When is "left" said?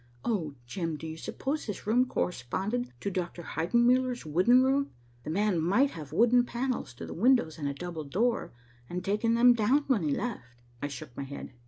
10.09-10.55